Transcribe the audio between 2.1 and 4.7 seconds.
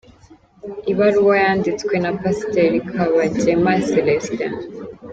Pasiteri Kabagema Celestin.